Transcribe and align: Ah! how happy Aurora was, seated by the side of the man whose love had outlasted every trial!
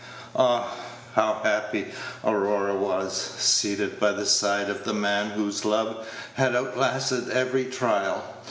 Ah! 0.35 0.73
how 1.13 1.41
happy 1.43 1.91
Aurora 2.25 2.73
was, 2.73 3.15
seated 3.15 3.99
by 3.99 4.11
the 4.11 4.25
side 4.25 4.67
of 4.67 4.83
the 4.83 4.95
man 4.95 5.29
whose 5.29 5.63
love 5.63 6.07
had 6.33 6.55
outlasted 6.55 7.29
every 7.29 7.65
trial! 7.65 8.23